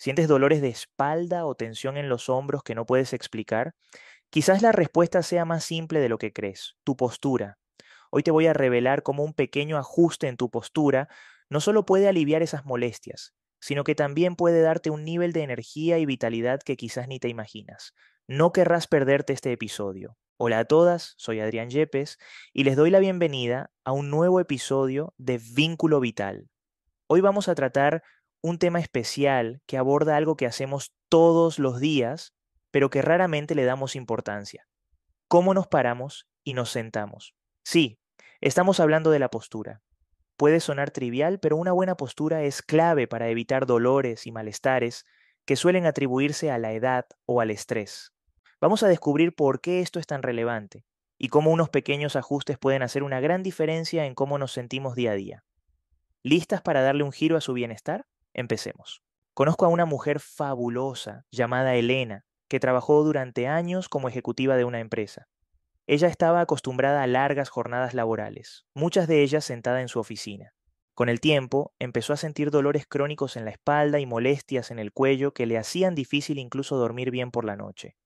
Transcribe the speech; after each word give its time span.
¿Sientes 0.00 0.28
dolores 0.28 0.62
de 0.62 0.68
espalda 0.68 1.44
o 1.44 1.54
tensión 1.54 1.98
en 1.98 2.08
los 2.08 2.30
hombros 2.30 2.62
que 2.62 2.74
no 2.74 2.86
puedes 2.86 3.12
explicar? 3.12 3.74
Quizás 4.30 4.62
la 4.62 4.72
respuesta 4.72 5.22
sea 5.22 5.44
más 5.44 5.62
simple 5.62 6.00
de 6.00 6.08
lo 6.08 6.16
que 6.16 6.32
crees, 6.32 6.78
tu 6.84 6.96
postura. 6.96 7.58
Hoy 8.10 8.22
te 8.22 8.30
voy 8.30 8.46
a 8.46 8.54
revelar 8.54 9.02
cómo 9.02 9.24
un 9.24 9.34
pequeño 9.34 9.76
ajuste 9.76 10.28
en 10.28 10.38
tu 10.38 10.48
postura 10.48 11.10
no 11.50 11.60
solo 11.60 11.84
puede 11.84 12.08
aliviar 12.08 12.40
esas 12.40 12.64
molestias, 12.64 13.34
sino 13.60 13.84
que 13.84 13.94
también 13.94 14.36
puede 14.36 14.62
darte 14.62 14.88
un 14.88 15.04
nivel 15.04 15.34
de 15.34 15.42
energía 15.42 15.98
y 15.98 16.06
vitalidad 16.06 16.60
que 16.60 16.78
quizás 16.78 17.06
ni 17.06 17.18
te 17.18 17.28
imaginas. 17.28 17.92
No 18.26 18.52
querrás 18.52 18.86
perderte 18.86 19.34
este 19.34 19.52
episodio. 19.52 20.16
Hola 20.38 20.60
a 20.60 20.64
todas, 20.64 21.12
soy 21.18 21.40
Adrián 21.40 21.68
Yepes 21.68 22.16
y 22.54 22.64
les 22.64 22.74
doy 22.74 22.88
la 22.88 23.00
bienvenida 23.00 23.70
a 23.84 23.92
un 23.92 24.08
nuevo 24.08 24.40
episodio 24.40 25.12
de 25.18 25.38
Vínculo 25.52 26.00
Vital. 26.00 26.48
Hoy 27.06 27.20
vamos 27.20 27.48
a 27.48 27.54
tratar 27.54 28.02
un 28.42 28.58
tema 28.58 28.80
especial 28.80 29.62
que 29.66 29.76
aborda 29.76 30.16
algo 30.16 30.36
que 30.36 30.46
hacemos 30.46 30.92
todos 31.08 31.58
los 31.58 31.80
días, 31.80 32.34
pero 32.70 32.90
que 32.90 33.02
raramente 33.02 33.54
le 33.54 33.64
damos 33.64 33.96
importancia. 33.96 34.66
¿Cómo 35.28 35.54
nos 35.54 35.66
paramos 35.66 36.28
y 36.44 36.54
nos 36.54 36.70
sentamos? 36.70 37.34
Sí, 37.64 37.98
estamos 38.40 38.80
hablando 38.80 39.10
de 39.10 39.18
la 39.18 39.30
postura. 39.30 39.82
Puede 40.36 40.60
sonar 40.60 40.90
trivial, 40.90 41.38
pero 41.38 41.56
una 41.56 41.72
buena 41.72 41.96
postura 41.96 42.42
es 42.42 42.62
clave 42.62 43.06
para 43.06 43.28
evitar 43.28 43.66
dolores 43.66 44.26
y 44.26 44.32
malestares 44.32 45.04
que 45.44 45.56
suelen 45.56 45.84
atribuirse 45.84 46.50
a 46.50 46.58
la 46.58 46.72
edad 46.72 47.06
o 47.26 47.40
al 47.40 47.50
estrés. 47.50 48.14
Vamos 48.60 48.82
a 48.82 48.88
descubrir 48.88 49.34
por 49.34 49.60
qué 49.60 49.80
esto 49.80 49.98
es 49.98 50.06
tan 50.06 50.22
relevante 50.22 50.84
y 51.18 51.28
cómo 51.28 51.50
unos 51.50 51.68
pequeños 51.68 52.16
ajustes 52.16 52.56
pueden 52.58 52.82
hacer 52.82 53.02
una 53.02 53.20
gran 53.20 53.42
diferencia 53.42 54.06
en 54.06 54.14
cómo 54.14 54.38
nos 54.38 54.52
sentimos 54.52 54.94
día 54.94 55.12
a 55.12 55.14
día. 55.14 55.44
¿Listas 56.22 56.62
para 56.62 56.82
darle 56.82 57.04
un 57.04 57.12
giro 57.12 57.36
a 57.36 57.40
su 57.40 57.52
bienestar? 57.52 58.06
Empecemos. 58.34 59.02
Conozco 59.34 59.64
a 59.64 59.68
una 59.68 59.86
mujer 59.86 60.20
fabulosa 60.20 61.24
llamada 61.30 61.74
Elena, 61.74 62.24
que 62.48 62.60
trabajó 62.60 63.02
durante 63.04 63.46
años 63.46 63.88
como 63.88 64.08
ejecutiva 64.08 64.56
de 64.56 64.64
una 64.64 64.80
empresa. 64.80 65.28
Ella 65.86 66.08
estaba 66.08 66.40
acostumbrada 66.40 67.02
a 67.02 67.06
largas 67.06 67.48
jornadas 67.48 67.94
laborales, 67.94 68.66
muchas 68.74 69.08
de 69.08 69.22
ellas 69.22 69.44
sentada 69.44 69.80
en 69.80 69.88
su 69.88 69.98
oficina. 69.98 70.52
Con 70.94 71.08
el 71.08 71.20
tiempo, 71.20 71.72
empezó 71.78 72.12
a 72.12 72.16
sentir 72.16 72.50
dolores 72.50 72.86
crónicos 72.86 73.36
en 73.36 73.44
la 73.44 73.52
espalda 73.52 74.00
y 74.00 74.06
molestias 74.06 74.70
en 74.70 74.78
el 74.78 74.92
cuello 74.92 75.32
que 75.32 75.46
le 75.46 75.56
hacían 75.58 75.94
difícil 75.94 76.38
incluso 76.38 76.76
dormir 76.76 77.10
bien 77.10 77.30
por 77.30 77.44
la 77.44 77.56
noche. 77.56 77.96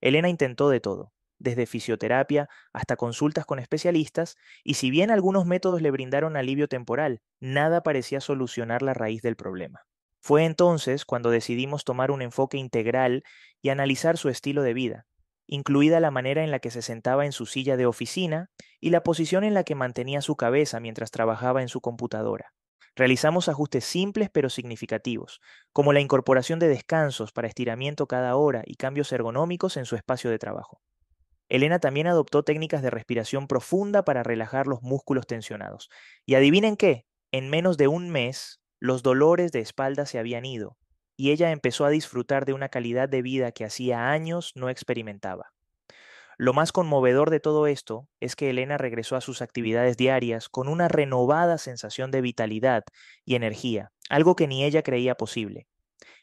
Elena 0.00 0.28
intentó 0.28 0.68
de 0.68 0.80
todo, 0.80 1.12
desde 1.38 1.66
fisioterapia 1.66 2.48
hasta 2.72 2.96
consultas 2.96 3.46
con 3.46 3.58
especialistas, 3.58 4.36
y 4.64 4.74
si 4.74 4.90
bien 4.90 5.10
algunos 5.10 5.46
métodos 5.46 5.82
le 5.82 5.90
brindaron 5.90 6.36
alivio 6.36 6.68
temporal, 6.68 7.20
nada 7.40 7.82
parecía 7.82 8.20
solucionar 8.20 8.82
la 8.82 8.94
raíz 8.94 9.22
del 9.22 9.36
problema. 9.36 9.82
Fue 10.20 10.44
entonces 10.44 11.04
cuando 11.04 11.30
decidimos 11.30 11.84
tomar 11.84 12.10
un 12.10 12.22
enfoque 12.22 12.58
integral 12.58 13.22
y 13.62 13.68
analizar 13.68 14.18
su 14.18 14.28
estilo 14.28 14.62
de 14.62 14.74
vida, 14.74 15.06
incluida 15.46 16.00
la 16.00 16.10
manera 16.10 16.42
en 16.42 16.50
la 16.50 16.58
que 16.58 16.70
se 16.70 16.82
sentaba 16.82 17.26
en 17.26 17.32
su 17.32 17.46
silla 17.46 17.76
de 17.76 17.86
oficina 17.86 18.50
y 18.80 18.90
la 18.90 19.02
posición 19.02 19.44
en 19.44 19.54
la 19.54 19.64
que 19.64 19.74
mantenía 19.74 20.20
su 20.22 20.36
cabeza 20.36 20.80
mientras 20.80 21.10
trabajaba 21.10 21.62
en 21.62 21.68
su 21.68 21.80
computadora. 21.80 22.52
Realizamos 22.96 23.48
ajustes 23.48 23.84
simples 23.84 24.30
pero 24.32 24.48
significativos, 24.48 25.40
como 25.72 25.92
la 25.92 26.00
incorporación 26.00 26.58
de 26.58 26.68
descansos 26.68 27.30
para 27.30 27.46
estiramiento 27.46 28.06
cada 28.06 28.36
hora 28.36 28.62
y 28.66 28.74
cambios 28.76 29.12
ergonómicos 29.12 29.76
en 29.76 29.84
su 29.84 29.96
espacio 29.96 30.30
de 30.30 30.38
trabajo. 30.38 30.80
Elena 31.48 31.78
también 31.78 32.06
adoptó 32.06 32.42
técnicas 32.42 32.82
de 32.82 32.90
respiración 32.90 33.46
profunda 33.46 34.04
para 34.04 34.22
relajar 34.22 34.66
los 34.66 34.82
músculos 34.82 35.26
tensionados. 35.26 35.88
Y 36.24 36.34
adivinen 36.34 36.76
qué, 36.76 37.06
en 37.32 37.50
menos 37.50 37.76
de 37.76 37.88
un 37.88 38.10
mes, 38.10 38.60
los 38.80 39.02
dolores 39.02 39.52
de 39.52 39.60
espalda 39.60 40.06
se 40.06 40.18
habían 40.18 40.44
ido, 40.44 40.76
y 41.16 41.30
ella 41.30 41.50
empezó 41.50 41.84
a 41.84 41.90
disfrutar 41.90 42.44
de 42.44 42.52
una 42.52 42.68
calidad 42.68 43.08
de 43.08 43.22
vida 43.22 43.52
que 43.52 43.64
hacía 43.64 44.10
años 44.10 44.52
no 44.54 44.68
experimentaba. 44.68 45.52
Lo 46.38 46.52
más 46.52 46.70
conmovedor 46.70 47.30
de 47.30 47.40
todo 47.40 47.66
esto 47.66 48.08
es 48.20 48.36
que 48.36 48.50
Elena 48.50 48.76
regresó 48.76 49.16
a 49.16 49.22
sus 49.22 49.40
actividades 49.40 49.96
diarias 49.96 50.50
con 50.50 50.68
una 50.68 50.88
renovada 50.88 51.56
sensación 51.56 52.10
de 52.10 52.20
vitalidad 52.20 52.84
y 53.24 53.36
energía, 53.36 53.90
algo 54.10 54.36
que 54.36 54.46
ni 54.46 54.62
ella 54.62 54.82
creía 54.82 55.14
posible. 55.14 55.66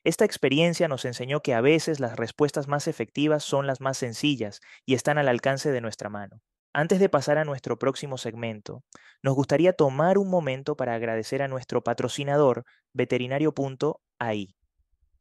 Esta 0.03 0.25
experiencia 0.25 0.87
nos 0.87 1.05
enseñó 1.05 1.41
que 1.41 1.53
a 1.53 1.61
veces 1.61 1.99
las 1.99 2.15
respuestas 2.15 2.67
más 2.67 2.87
efectivas 2.87 3.43
son 3.43 3.67
las 3.67 3.81
más 3.81 3.97
sencillas 3.97 4.59
y 4.85 4.93
están 4.93 5.17
al 5.17 5.27
alcance 5.27 5.71
de 5.71 5.81
nuestra 5.81 6.09
mano. 6.09 6.41
Antes 6.73 6.99
de 6.99 7.07
pasar 7.07 7.37
a 7.37 7.45
nuestro 7.45 7.77
próximo 7.77 8.17
segmento, 8.17 8.83
nos 9.21 9.35
gustaría 9.35 9.73
tomar 9.73 10.17
un 10.17 10.29
momento 10.29 10.75
para 10.75 10.95
agradecer 10.95 11.43
a 11.43 11.47
nuestro 11.47 11.83
patrocinador, 11.83 12.63
veterinario.ai. 12.93 14.55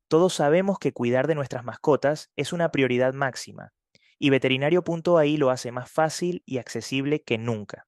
Todos 0.08 0.34
sabemos 0.34 0.78
que 0.78 0.92
cuidar 0.92 1.26
de 1.26 1.34
nuestras 1.34 1.64
mascotas 1.64 2.30
es 2.36 2.52
una 2.52 2.70
prioridad 2.70 3.12
máxima, 3.12 3.72
y 4.18 4.30
veterinario.ai 4.30 5.36
lo 5.36 5.50
hace 5.50 5.72
más 5.72 5.90
fácil 5.90 6.42
y 6.46 6.58
accesible 6.58 7.22
que 7.22 7.38
nunca. 7.38 7.86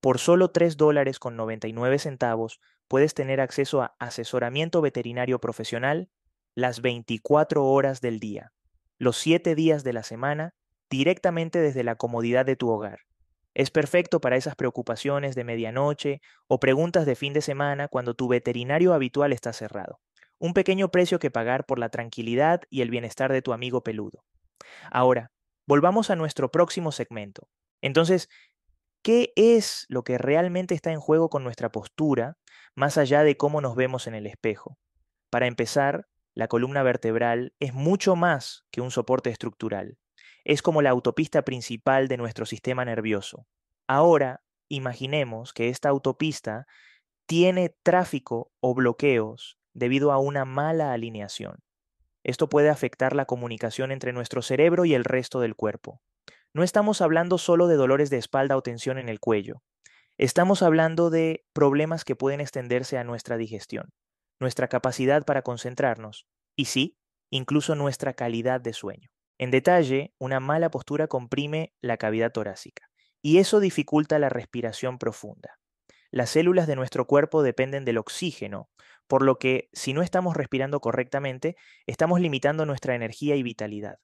Por 0.00 0.18
solo 0.18 0.50
3 0.50 0.76
dólares 0.76 1.18
con 1.18 1.36
99 1.36 1.98
centavos 1.98 2.60
puedes 2.88 3.14
tener 3.14 3.40
acceso 3.40 3.82
a 3.82 3.96
asesoramiento 3.98 4.80
veterinario 4.80 5.40
profesional 5.40 6.08
las 6.54 6.80
24 6.80 7.64
horas 7.64 8.00
del 8.00 8.18
día, 8.18 8.52
los 8.98 9.16
7 9.18 9.54
días 9.54 9.84
de 9.84 9.92
la 9.92 10.02
semana, 10.02 10.54
directamente 10.90 11.60
desde 11.60 11.84
la 11.84 11.96
comodidad 11.96 12.46
de 12.46 12.56
tu 12.56 12.70
hogar. 12.70 13.00
Es 13.54 13.70
perfecto 13.70 14.20
para 14.20 14.36
esas 14.36 14.54
preocupaciones 14.54 15.34
de 15.34 15.44
medianoche 15.44 16.20
o 16.46 16.60
preguntas 16.60 17.06
de 17.06 17.16
fin 17.16 17.32
de 17.32 17.40
semana 17.40 17.88
cuando 17.88 18.14
tu 18.14 18.28
veterinario 18.28 18.92
habitual 18.92 19.32
está 19.32 19.52
cerrado. 19.52 19.98
Un 20.38 20.52
pequeño 20.52 20.90
precio 20.90 21.18
que 21.18 21.30
pagar 21.30 21.64
por 21.64 21.78
la 21.78 21.88
tranquilidad 21.88 22.60
y 22.68 22.82
el 22.82 22.90
bienestar 22.90 23.32
de 23.32 23.40
tu 23.40 23.54
amigo 23.54 23.82
peludo. 23.82 24.24
Ahora, 24.90 25.30
volvamos 25.66 26.10
a 26.10 26.16
nuestro 26.16 26.50
próximo 26.50 26.92
segmento. 26.92 27.48
Entonces, 27.80 28.28
¿qué 29.02 29.32
es 29.36 29.86
lo 29.88 30.04
que 30.04 30.18
realmente 30.18 30.74
está 30.74 30.92
en 30.92 31.00
juego 31.00 31.30
con 31.30 31.42
nuestra 31.42 31.72
postura, 31.72 32.36
más 32.76 32.98
allá 32.98 33.24
de 33.24 33.36
cómo 33.36 33.60
nos 33.60 33.74
vemos 33.74 34.06
en 34.06 34.14
el 34.14 34.26
espejo? 34.26 34.78
Para 35.30 35.46
empezar, 35.46 36.08
la 36.34 36.46
columna 36.46 36.82
vertebral 36.82 37.54
es 37.58 37.72
mucho 37.72 38.14
más 38.14 38.66
que 38.70 38.82
un 38.82 38.90
soporte 38.90 39.30
estructural. 39.30 39.98
Es 40.44 40.60
como 40.60 40.82
la 40.82 40.90
autopista 40.90 41.42
principal 41.42 42.06
de 42.06 42.18
nuestro 42.18 42.44
sistema 42.44 42.84
nervioso. 42.84 43.46
Ahora, 43.88 44.42
imaginemos 44.68 45.52
que 45.54 45.70
esta 45.70 45.88
autopista 45.88 46.66
tiene 47.26 47.74
tráfico 47.82 48.52
o 48.60 48.74
bloqueos 48.74 49.58
debido 49.72 50.12
a 50.12 50.18
una 50.18 50.44
mala 50.44 50.92
alineación. 50.92 51.64
Esto 52.24 52.48
puede 52.48 52.68
afectar 52.68 53.14
la 53.14 53.24
comunicación 53.24 53.90
entre 53.90 54.12
nuestro 54.12 54.42
cerebro 54.42 54.84
y 54.84 54.94
el 54.94 55.04
resto 55.04 55.40
del 55.40 55.54
cuerpo. 55.54 56.02
No 56.52 56.62
estamos 56.62 57.00
hablando 57.00 57.38
solo 57.38 57.68
de 57.68 57.76
dolores 57.76 58.10
de 58.10 58.18
espalda 58.18 58.56
o 58.56 58.62
tensión 58.62 58.98
en 58.98 59.08
el 59.08 59.20
cuello. 59.20 59.62
Estamos 60.18 60.62
hablando 60.62 61.10
de 61.10 61.44
problemas 61.52 62.04
que 62.04 62.16
pueden 62.16 62.40
extenderse 62.40 62.96
a 62.96 63.04
nuestra 63.04 63.36
digestión 63.36 63.92
nuestra 64.38 64.68
capacidad 64.68 65.24
para 65.24 65.42
concentrarnos 65.42 66.26
y 66.56 66.66
sí, 66.66 66.98
incluso 67.30 67.74
nuestra 67.74 68.14
calidad 68.14 68.60
de 68.60 68.72
sueño. 68.72 69.10
En 69.38 69.50
detalle, 69.50 70.14
una 70.18 70.40
mala 70.40 70.70
postura 70.70 71.06
comprime 71.06 71.74
la 71.80 71.96
cavidad 71.96 72.32
torácica 72.32 72.88
y 73.22 73.38
eso 73.38 73.60
dificulta 73.60 74.18
la 74.18 74.28
respiración 74.28 74.98
profunda. 74.98 75.58
Las 76.10 76.30
células 76.30 76.66
de 76.66 76.76
nuestro 76.76 77.06
cuerpo 77.06 77.42
dependen 77.42 77.84
del 77.84 77.98
oxígeno, 77.98 78.70
por 79.06 79.22
lo 79.22 79.38
que 79.38 79.68
si 79.72 79.92
no 79.92 80.02
estamos 80.02 80.36
respirando 80.36 80.80
correctamente, 80.80 81.56
estamos 81.86 82.20
limitando 82.20 82.64
nuestra 82.64 82.94
energía 82.94 83.36
y 83.36 83.42
vitalidad. 83.42 83.98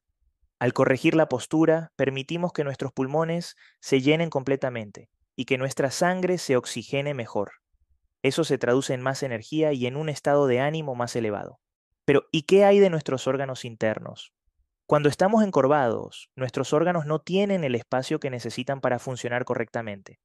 Al 0.59 0.73
corregir 0.73 1.15
la 1.15 1.29
postura, 1.29 1.93
permitimos 1.97 2.53
que 2.53 2.65
nuestros 2.65 2.93
pulmones 2.93 3.57
se 3.81 4.01
llenen 4.01 4.31
completamente 4.31 5.09
y 5.37 5.45
que 5.45 5.59
nuestra 5.59 5.91
sangre 5.91 6.39
se 6.39 6.57
oxigene 6.57 7.15
mejor. 7.15 7.53
Eso 8.23 8.45
se 8.45 8.59
traduce 8.59 8.95
en 8.95 9.03
más 9.03 9.23
energía 9.23 9.73
y 9.73 9.87
en 9.87 9.97
un 9.97 10.09
estado 10.09 10.47
de 10.47 10.61
ánimo 10.61 10.95
más 10.95 11.17
elevado. 11.17 11.59
Pero, 12.05 12.25
¿y 12.33 12.43
qué 12.43 12.65
hay 12.65 12.79
de 12.79 12.91
nuestros 12.91 13.27
órganos 13.27 13.65
internos? 13.65 14.33
Cuando 14.87 15.09
estamos 15.09 15.43
encorvados, 15.43 16.31
nuestros 16.37 16.73
órganos 16.73 17.07
no 17.07 17.21
tienen 17.21 17.65
el 17.65 17.75
espacio 17.75 18.21
que 18.21 18.31
necesitan 18.31 18.81
para 18.81 18.99
funcionar 18.99 19.45
correctamente. 19.45 20.21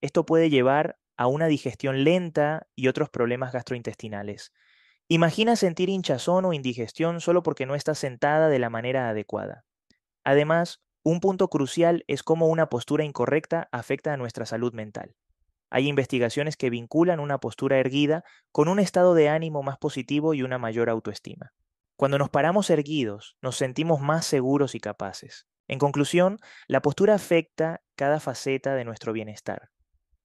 Esto 0.00 0.24
puede 0.24 0.50
llevar 0.50 0.98
a 1.16 1.26
una 1.26 1.46
digestión 1.46 2.04
lenta 2.04 2.66
y 2.74 2.88
otros 2.88 3.10
problemas 3.10 3.52
gastrointestinales. 3.52 4.52
Imagina 5.08 5.56
sentir 5.56 5.88
hinchazón 5.88 6.44
o 6.44 6.52
indigestión 6.52 7.20
solo 7.20 7.42
porque 7.42 7.66
no 7.66 7.74
estás 7.74 7.98
sentada 7.98 8.48
de 8.48 8.58
la 8.58 8.70
manera 8.70 9.08
adecuada. 9.08 9.64
Además, 10.24 10.80
un 11.02 11.20
punto 11.20 11.48
crucial 11.48 12.04
es 12.06 12.22
cómo 12.22 12.46
una 12.46 12.68
postura 12.68 13.04
incorrecta 13.04 13.68
afecta 13.72 14.12
a 14.12 14.16
nuestra 14.16 14.46
salud 14.46 14.72
mental. 14.72 15.16
Hay 15.70 15.88
investigaciones 15.88 16.56
que 16.56 16.70
vinculan 16.70 17.20
una 17.20 17.38
postura 17.38 17.78
erguida 17.78 18.24
con 18.50 18.68
un 18.68 18.78
estado 18.78 19.14
de 19.14 19.28
ánimo 19.28 19.62
más 19.62 19.78
positivo 19.78 20.34
y 20.34 20.42
una 20.42 20.58
mayor 20.58 20.90
autoestima. 20.90 21.52
Cuando 21.96 22.18
nos 22.18 22.30
paramos 22.30 22.70
erguidos, 22.70 23.36
nos 23.40 23.56
sentimos 23.56 24.00
más 24.00 24.26
seguros 24.26 24.74
y 24.74 24.80
capaces. 24.80 25.46
En 25.68 25.78
conclusión, 25.78 26.38
la 26.66 26.82
postura 26.82 27.14
afecta 27.14 27.80
cada 27.96 28.20
faceta 28.20 28.74
de 28.74 28.84
nuestro 28.84 29.12
bienestar, 29.12 29.70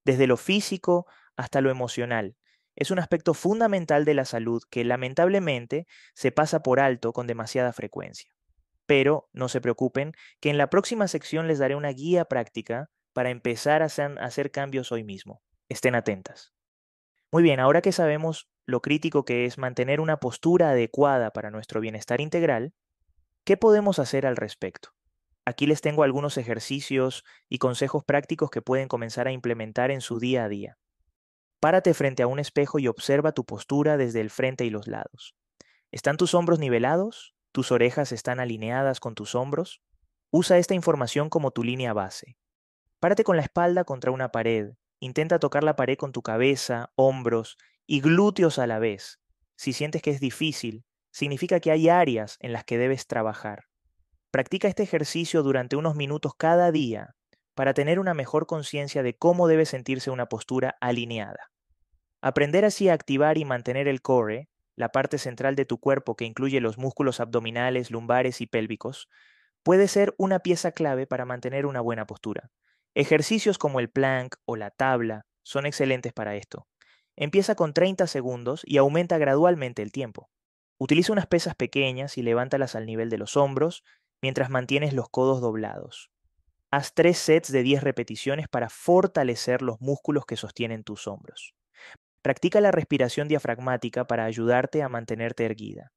desde 0.03 0.27
lo 0.27 0.38
físico 0.38 1.06
hasta 1.35 1.62
lo 1.62 1.69
emocional, 1.69 2.35
es 2.77 2.91
un 2.91 3.00
aspecto 3.00 3.33
fundamental 3.33 4.06
de 4.06 4.13
la 4.13 4.23
salud 4.23 4.62
que 4.69 4.85
lamentablemente 4.85 5.88
se 6.13 6.31
pasa 6.31 6.62
por 6.62 6.80
alto 6.80 7.12
con 7.12 7.25
demasiada 7.25 7.73
frecuencia. 7.73 8.30
Pero 8.87 9.29
no 9.33 9.49
se 9.49 9.61
preocupen, 9.61 10.13
que 10.39 10.49
en 10.49 10.57
la 10.57 10.71
próxima 10.71 11.07
sección 11.07 11.47
les 11.47 11.59
daré 11.59 11.75
una 11.75 11.89
guía 11.89 12.25
práctica 12.25 12.89
para 13.13 13.29
empezar 13.29 13.83
a 13.83 13.85
hacer, 13.85 14.51
cambios 14.51 14.91
hoy 14.91 15.03
mismo. 15.03 15.41
Estén 15.69 15.93
atentas. 15.93 16.53
Muy 17.31 17.43
bien, 17.43 17.59
ahora 17.59 17.81
que 17.81 17.91
sabemos 17.91 18.49
lo 18.65 18.81
crítico 18.81 19.25
que 19.25 19.45
es 19.45 19.57
mantener 19.57 19.99
una 19.99 20.17
postura 20.17 20.71
adecuada 20.71 21.31
para 21.31 21.51
nuestro 21.51 21.81
bienestar 21.81 22.21
integral, 22.21 22.73
¿qué 23.43 23.57
podemos 23.57 23.99
hacer 23.99 24.25
al 24.25 24.35
respecto? 24.35 24.89
Aquí 25.45 25.65
les 25.65 25.81
tengo 25.81 26.03
algunos 26.03 26.37
ejercicios 26.37 27.23
y 27.49 27.57
consejos 27.57 28.03
prácticos 28.03 28.49
que 28.49 28.61
pueden 28.61 28.87
comenzar 28.87 29.27
a 29.27 29.31
implementar 29.31 29.91
en 29.91 30.01
su 30.01 30.19
día 30.19 30.43
a 30.43 30.49
día. 30.49 30.77
Párate 31.59 31.93
frente 31.93 32.23
a 32.23 32.27
un 32.27 32.39
espejo 32.39 32.79
y 32.79 32.87
observa 32.87 33.31
tu 33.31 33.45
postura 33.45 33.97
desde 33.97 34.21
el 34.21 34.29
frente 34.29 34.65
y 34.65 34.69
los 34.69 34.87
lados. 34.87 35.35
¿Están 35.91 36.17
tus 36.17 36.33
hombros 36.33 36.59
nivelados? 36.59 37.36
¿Tus 37.51 37.71
orejas 37.71 38.11
están 38.11 38.39
alineadas 38.39 38.99
con 38.99 39.15
tus 39.15 39.35
hombros? 39.35 39.81
Usa 40.31 40.57
esta 40.57 40.73
información 40.73 41.29
como 41.29 41.51
tu 41.51 41.63
línea 41.63 41.94
base. 41.94 42.38
Párate 42.99 43.23
con 43.23 43.38
la 43.38 43.44
espalda 43.44 43.83
contra 43.83 44.11
una 44.11 44.31
pared. 44.31 44.73
Intenta 44.99 45.39
tocar 45.39 45.63
la 45.63 45.75
pared 45.75 45.97
con 45.97 46.11
tu 46.11 46.21
cabeza, 46.21 46.91
hombros 46.95 47.57
y 47.85 48.01
glúteos 48.01 48.59
a 48.59 48.67
la 48.67 48.79
vez. 48.79 49.19
Si 49.55 49.73
sientes 49.73 50.01
que 50.01 50.11
es 50.11 50.19
difícil, 50.19 50.85
significa 51.11 51.59
que 51.59 51.71
hay 51.71 51.89
áreas 51.89 52.38
en 52.39 52.53
las 52.53 52.63
que 52.63 52.77
debes 52.77 53.07
trabajar. 53.07 53.65
Practica 54.31 54.67
este 54.67 54.83
ejercicio 54.83 55.41
durante 55.41 55.75
unos 55.75 55.95
minutos 55.95 56.33
cada 56.35 56.71
día 56.71 57.15
para 57.55 57.73
tener 57.73 57.99
una 57.99 58.13
mejor 58.13 58.45
conciencia 58.45 59.01
de 59.01 59.15
cómo 59.15 59.47
debe 59.47 59.65
sentirse 59.65 60.11
una 60.11 60.27
postura 60.27 60.77
alineada. 60.79 61.51
Aprender 62.21 62.65
así 62.65 62.89
a 62.89 62.94
activar 62.94 63.38
y 63.38 63.45
mantener 63.45 63.88
el 63.88 64.01
core, 64.01 64.49
la 64.77 64.89
parte 64.89 65.18
central 65.18 65.56
de 65.56 65.65
tu 65.65 65.79
cuerpo 65.79 66.15
que 66.15 66.24
incluye 66.24 66.62
los 66.62 66.77
músculos 66.77 67.19
abdominales, 67.19 67.91
lumbares 67.91 68.39
y 68.39 68.45
pélvicos, 68.47 69.09
puede 69.63 69.88
ser 69.88 70.13
una 70.18 70.39
pieza 70.39 70.71
clave 70.71 71.07
para 71.07 71.25
mantener 71.25 71.65
una 71.65 71.81
buena 71.81 72.06
postura. 72.06 72.51
Ejercicios 72.94 73.57
como 73.57 73.79
el 73.79 73.89
plank 73.89 74.35
o 74.45 74.56
la 74.56 74.69
tabla 74.69 75.25
son 75.44 75.65
excelentes 75.65 76.13
para 76.13 76.35
esto. 76.35 76.68
Empieza 77.15 77.56
con 77.56 77.74
30 77.74 78.06
segundos 78.06 78.62
y 78.65 78.77
aumenta 78.77 79.18
gradualmente 79.18 79.81
el 79.81 79.91
tiempo. 79.91 80.29
Utiliza 80.77 81.12
unas 81.12 81.25
pesas 81.25 81.56
pequeñas 81.56 82.19
y 82.19 82.21
levántalas 82.21 82.75
al 82.75 82.85
nivel 82.85 83.09
de 83.09 83.18
los 83.18 83.35
hombros 83.35 83.83
mientras 84.21 84.51
mantienes 84.51 84.94
los 84.94 85.09
codos 85.09 85.41
doblados. 85.41 86.12
Haz 86.69 86.94
tres 86.94 87.18
sets 87.18 87.51
de 87.51 87.63
10 87.63 87.81
repeticiones 87.81 88.47
para 88.47 88.69
fortalecer 88.69 89.63
los 89.63 89.81
músculos 89.81 90.25
que 90.25 90.38
sostienen 90.38 90.83
tus 90.83 91.07
hombros. 91.07 91.56
Practica 92.27 92.59
la 92.59 92.71
respiración 92.71 93.29
diafragmática 93.29 94.06
para 94.06 94.25
ayudarte 94.25 94.83
a 94.83 94.89
mantenerte 94.89 95.45
erguida. 95.45 95.94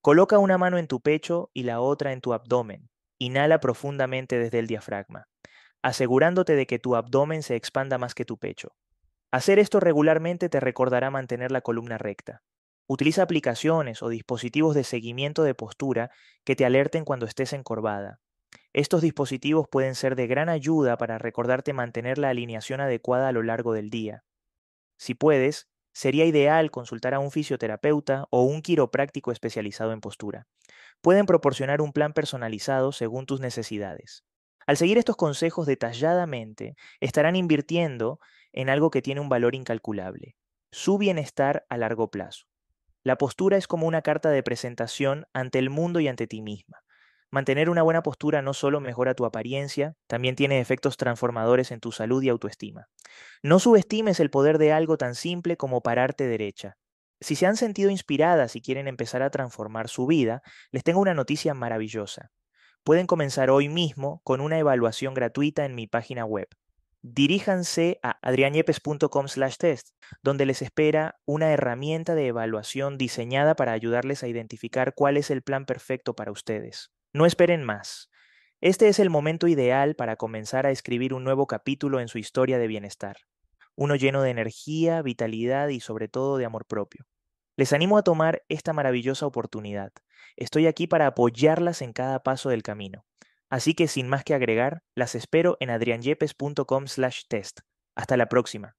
Coloca 0.00 0.38
una 0.38 0.56
mano 0.56 0.78
en 0.78 0.86
tu 0.86 1.02
pecho 1.02 1.50
y 1.52 1.64
la 1.64 1.82
otra 1.82 2.14
en 2.14 2.22
tu 2.22 2.32
abdomen. 2.32 2.88
Inhala 3.18 3.60
profundamente 3.60 4.38
desde 4.38 4.58
el 4.58 4.68
diafragma, 4.68 5.26
asegurándote 5.82 6.54
de 6.54 6.66
que 6.66 6.78
tu 6.78 6.96
abdomen 6.96 7.42
se 7.42 7.56
expanda 7.56 7.98
más 7.98 8.14
que 8.14 8.24
tu 8.24 8.38
pecho. 8.38 8.70
Hacer 9.30 9.58
esto 9.58 9.78
regularmente 9.78 10.48
te 10.48 10.60
recordará 10.60 11.10
mantener 11.10 11.52
la 11.52 11.60
columna 11.60 11.98
recta. 11.98 12.40
Utiliza 12.88 13.24
aplicaciones 13.24 14.02
o 14.02 14.08
dispositivos 14.08 14.74
de 14.74 14.82
seguimiento 14.82 15.42
de 15.42 15.54
postura 15.54 16.10
que 16.46 16.56
te 16.56 16.64
alerten 16.64 17.04
cuando 17.04 17.26
estés 17.26 17.52
encorvada. 17.52 18.18
Estos 18.72 19.02
dispositivos 19.02 19.66
pueden 19.70 19.94
ser 19.94 20.16
de 20.16 20.26
gran 20.26 20.48
ayuda 20.48 20.96
para 20.96 21.18
recordarte 21.18 21.74
mantener 21.74 22.16
la 22.16 22.30
alineación 22.30 22.80
adecuada 22.80 23.28
a 23.28 23.32
lo 23.32 23.42
largo 23.42 23.74
del 23.74 23.90
día. 23.90 24.22
Si 24.96 25.14
puedes, 25.14 25.68
sería 25.92 26.24
ideal 26.26 26.70
consultar 26.70 27.14
a 27.14 27.18
un 27.18 27.30
fisioterapeuta 27.30 28.26
o 28.30 28.42
un 28.42 28.62
quiropráctico 28.62 29.32
especializado 29.32 29.92
en 29.92 30.00
postura. 30.00 30.46
Pueden 31.00 31.26
proporcionar 31.26 31.80
un 31.80 31.92
plan 31.92 32.12
personalizado 32.12 32.92
según 32.92 33.26
tus 33.26 33.40
necesidades. 33.40 34.24
Al 34.66 34.76
seguir 34.76 34.98
estos 34.98 35.16
consejos 35.16 35.66
detalladamente, 35.66 36.74
estarán 37.00 37.36
invirtiendo 37.36 38.18
en 38.52 38.68
algo 38.68 38.90
que 38.90 39.02
tiene 39.02 39.20
un 39.20 39.28
valor 39.28 39.54
incalculable, 39.54 40.36
su 40.72 40.98
bienestar 40.98 41.64
a 41.68 41.76
largo 41.76 42.10
plazo. 42.10 42.46
La 43.04 43.16
postura 43.16 43.56
es 43.56 43.68
como 43.68 43.86
una 43.86 44.02
carta 44.02 44.30
de 44.30 44.42
presentación 44.42 45.26
ante 45.32 45.60
el 45.60 45.70
mundo 45.70 46.00
y 46.00 46.08
ante 46.08 46.26
ti 46.26 46.42
misma. 46.42 46.78
Mantener 47.30 47.70
una 47.70 47.82
buena 47.82 48.02
postura 48.02 48.40
no 48.42 48.54
solo 48.54 48.80
mejora 48.80 49.14
tu 49.14 49.24
apariencia, 49.24 49.94
también 50.06 50.36
tiene 50.36 50.60
efectos 50.60 50.96
transformadores 50.96 51.70
en 51.70 51.80
tu 51.80 51.92
salud 51.92 52.22
y 52.22 52.28
autoestima. 52.28 52.88
No 53.42 53.58
subestimes 53.58 54.20
el 54.20 54.30
poder 54.30 54.58
de 54.58 54.72
algo 54.72 54.96
tan 54.96 55.14
simple 55.14 55.56
como 55.56 55.82
pararte 55.82 56.26
derecha. 56.26 56.76
Si 57.20 57.34
se 57.34 57.46
han 57.46 57.56
sentido 57.56 57.90
inspiradas 57.90 58.56
y 58.56 58.60
quieren 58.62 58.88
empezar 58.88 59.22
a 59.22 59.30
transformar 59.30 59.88
su 59.88 60.06
vida, 60.06 60.42
les 60.70 60.84
tengo 60.84 61.00
una 61.00 61.14
noticia 61.14 61.54
maravillosa. 61.54 62.30
Pueden 62.84 63.06
comenzar 63.06 63.50
hoy 63.50 63.68
mismo 63.68 64.20
con 64.24 64.40
una 64.40 64.58
evaluación 64.58 65.14
gratuita 65.14 65.64
en 65.64 65.74
mi 65.74 65.86
página 65.86 66.24
web. 66.24 66.48
Diríjanse 67.02 67.98
a 68.02 68.18
adrianyepes.com/test, 68.22 69.90
donde 70.22 70.46
les 70.46 70.62
espera 70.62 71.16
una 71.24 71.52
herramienta 71.52 72.14
de 72.14 72.28
evaluación 72.28 72.98
diseñada 72.98 73.56
para 73.56 73.72
ayudarles 73.72 74.22
a 74.22 74.28
identificar 74.28 74.94
cuál 74.94 75.16
es 75.16 75.30
el 75.30 75.42
plan 75.42 75.66
perfecto 75.66 76.14
para 76.14 76.32
ustedes. 76.32 76.90
No 77.16 77.24
esperen 77.24 77.64
más. 77.64 78.10
Este 78.60 78.88
es 78.88 78.98
el 78.98 79.08
momento 79.08 79.48
ideal 79.48 79.96
para 79.96 80.16
comenzar 80.16 80.66
a 80.66 80.70
escribir 80.70 81.14
un 81.14 81.24
nuevo 81.24 81.46
capítulo 81.46 81.98
en 81.98 82.08
su 82.08 82.18
historia 82.18 82.58
de 82.58 82.66
bienestar, 82.66 83.16
uno 83.74 83.96
lleno 83.96 84.20
de 84.20 84.28
energía, 84.28 85.00
vitalidad 85.00 85.68
y 85.68 85.80
sobre 85.80 86.08
todo 86.08 86.36
de 86.36 86.44
amor 86.44 86.66
propio. 86.66 87.06
Les 87.56 87.72
animo 87.72 87.96
a 87.96 88.02
tomar 88.02 88.42
esta 88.50 88.74
maravillosa 88.74 89.24
oportunidad. 89.24 89.92
Estoy 90.36 90.66
aquí 90.66 90.86
para 90.86 91.06
apoyarlas 91.06 91.80
en 91.80 91.94
cada 91.94 92.22
paso 92.22 92.50
del 92.50 92.62
camino. 92.62 93.06
Así 93.48 93.72
que 93.72 93.88
sin 93.88 94.08
más 94.08 94.22
que 94.22 94.34
agregar, 94.34 94.82
las 94.94 95.14
espero 95.14 95.56
en 95.60 95.70
adrianyepes.com/test. 95.70 97.60
Hasta 97.94 98.16
la 98.18 98.28
próxima. 98.28 98.76